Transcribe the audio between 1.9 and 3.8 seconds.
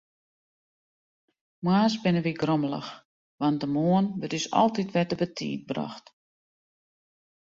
binne wy grommelich, want de